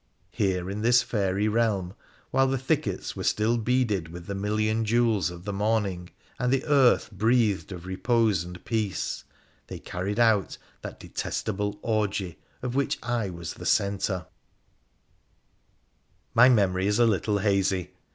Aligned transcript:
Here 0.31 0.67
in 0.67 0.81
this 0.81 1.03
fairy 1.03 1.47
realm, 1.47 1.93
while 2.31 2.47
the 2.47 2.57
thickets 2.57 3.15
were 3.15 3.23
still 3.23 3.59
beaded 3.59 4.07
with 4.07 4.25
the 4.25 4.33
million 4.33 4.83
jewels 4.83 5.29
of 5.29 5.45
the 5.45 5.53
morning, 5.53 6.09
and 6.39 6.51
the 6.51 6.65
earth 6.65 7.11
breathed 7.11 7.71
of 7.71 7.85
repose 7.85 8.43
and 8.43 8.65
peace, 8.65 9.25
they 9.67 9.77
carried 9.77 10.17
out 10.19 10.57
that 10.81 10.99
detestable 10.99 11.77
orgie 11.83 12.37
of 12.63 12.73
which 12.73 12.97
I 13.03 13.29
was 13.29 13.53
the 13.53 13.65
centre. 13.67 14.25
PHRA 16.33 16.33
THE 16.33 16.33
PHOENICIAN 16.33 16.49
23 16.49 16.49
My 16.49 16.49
memory 16.49 16.87
is 16.87 16.97
a 16.97 17.05
little 17.05 17.37
hazy. 17.37 17.91